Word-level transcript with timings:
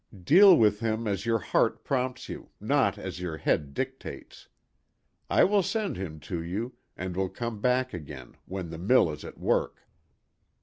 Deal 0.23 0.57
with 0.57 0.79
him 0.79 1.05
as 1.07 1.27
your 1.27 1.37
heart 1.37 1.83
prompts 1.83 2.27
you, 2.27 2.49
and 2.59 2.69
not 2.69 2.97
as 2.97 3.19
your 3.21 3.37
head 3.37 3.75
dictates. 3.75 4.47
I 5.29 5.43
will 5.43 5.61
send 5.61 5.95
him 5.95 6.19
to 6.21 6.41
you, 6.41 6.73
and 6.97 7.15
will 7.15 7.29
come 7.29 7.61
back 7.61 7.93
again 7.93 8.35
when 8.47 8.71
the 8.71 8.79
mill 8.79 9.11
is 9.11 9.23
at 9.23 9.37
work." 9.37 9.87